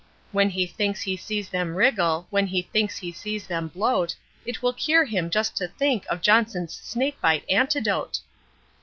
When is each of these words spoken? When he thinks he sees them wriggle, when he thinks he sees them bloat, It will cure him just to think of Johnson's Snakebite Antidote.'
When 0.31 0.49
he 0.49 0.65
thinks 0.65 1.03
he 1.03 1.15
sees 1.15 1.49
them 1.49 1.75
wriggle, 1.75 2.25
when 2.31 2.47
he 2.47 2.63
thinks 2.63 2.97
he 2.97 3.11
sees 3.11 3.45
them 3.45 3.67
bloat, 3.67 4.15
It 4.47 4.63
will 4.63 4.73
cure 4.73 5.05
him 5.05 5.29
just 5.29 5.55
to 5.57 5.67
think 5.67 6.07
of 6.07 6.23
Johnson's 6.23 6.73
Snakebite 6.73 7.45
Antidote.' 7.51 8.21